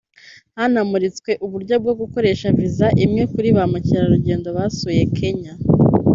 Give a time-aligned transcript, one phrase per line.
[0.57, 5.53] Hanamuritswe uburyo bwo gukoresha Visa imwe kuri ba mukerarugendo basuye Kenya